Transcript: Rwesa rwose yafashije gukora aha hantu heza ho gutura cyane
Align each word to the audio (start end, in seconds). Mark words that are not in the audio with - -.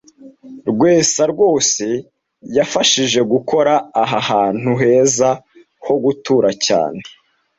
Rwesa 0.69 1.23
rwose 1.33 1.85
yafashije 2.57 3.19
gukora 3.31 3.73
aha 4.03 4.19
hantu 4.29 4.71
heza 4.81 5.29
ho 5.85 5.93
gutura 6.03 6.49
cyane 6.65 7.01